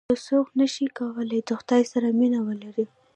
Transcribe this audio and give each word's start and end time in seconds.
یو 0.09 0.17
څوک 0.27 0.47
نه 0.59 0.65
شي 0.73 0.85
کولای 0.97 1.39
د 1.45 1.49
خدای 1.59 1.83
سره 1.91 2.07
مینه 2.19 2.39
ولري. 2.47 2.85